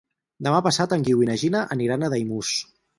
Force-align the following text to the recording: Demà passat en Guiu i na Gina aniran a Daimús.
Demà 0.47 0.61
passat 0.69 0.97
en 0.97 1.05
Guiu 1.09 1.23
i 1.25 1.29
na 1.31 1.37
Gina 1.45 1.65
aniran 1.79 2.03
a 2.03 2.13
Daimús. 2.17 2.55